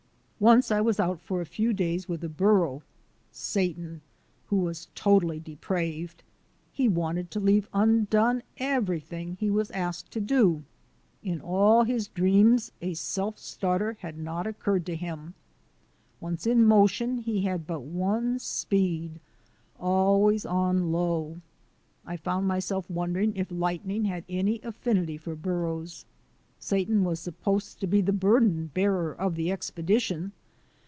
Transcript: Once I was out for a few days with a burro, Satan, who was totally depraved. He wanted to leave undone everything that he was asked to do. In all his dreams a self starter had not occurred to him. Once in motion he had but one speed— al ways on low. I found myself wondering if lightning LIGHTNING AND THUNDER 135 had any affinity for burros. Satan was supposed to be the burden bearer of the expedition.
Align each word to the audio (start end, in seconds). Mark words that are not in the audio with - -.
Once 0.41 0.71
I 0.71 0.81
was 0.81 0.99
out 0.99 1.19
for 1.21 1.39
a 1.39 1.45
few 1.45 1.71
days 1.71 2.09
with 2.09 2.23
a 2.23 2.27
burro, 2.27 2.81
Satan, 3.31 4.01
who 4.47 4.55
was 4.57 4.87
totally 4.95 5.39
depraved. 5.39 6.23
He 6.73 6.87
wanted 6.89 7.29
to 7.29 7.39
leave 7.39 7.69
undone 7.75 8.41
everything 8.57 9.33
that 9.33 9.39
he 9.39 9.51
was 9.51 9.69
asked 9.69 10.09
to 10.13 10.19
do. 10.19 10.63
In 11.21 11.41
all 11.41 11.83
his 11.83 12.07
dreams 12.07 12.71
a 12.81 12.95
self 12.95 13.37
starter 13.37 13.97
had 13.99 14.17
not 14.17 14.47
occurred 14.47 14.83
to 14.87 14.95
him. 14.95 15.35
Once 16.19 16.47
in 16.47 16.65
motion 16.65 17.19
he 17.19 17.43
had 17.43 17.67
but 17.67 17.81
one 17.81 18.39
speed— 18.39 19.19
al 19.79 20.21
ways 20.21 20.43
on 20.43 20.91
low. 20.91 21.39
I 22.03 22.17
found 22.17 22.47
myself 22.47 22.89
wondering 22.89 23.35
if 23.35 23.51
lightning 23.51 24.05
LIGHTNING 24.05 24.11
AND 24.11 24.25
THUNDER 24.25 24.33
135 24.33 24.33
had 24.33 24.39
any 24.39 24.67
affinity 25.07 25.17
for 25.19 25.35
burros. 25.35 26.05
Satan 26.63 27.03
was 27.03 27.19
supposed 27.19 27.79
to 27.79 27.87
be 27.87 28.01
the 28.01 28.13
burden 28.13 28.69
bearer 28.75 29.11
of 29.11 29.33
the 29.33 29.51
expedition. 29.51 30.31